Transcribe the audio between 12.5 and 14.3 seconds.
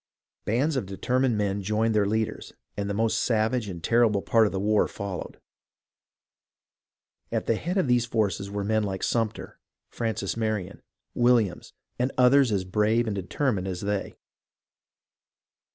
as brave and determined as they.